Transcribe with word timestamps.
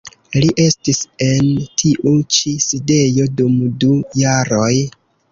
Li 0.35 0.47
estis 0.61 1.01
en 1.25 1.49
tiu 1.81 2.13
ĉi 2.37 2.53
sidejo 2.67 3.27
dum 3.41 3.59
du 3.83 3.91
jaroj. 4.23 4.73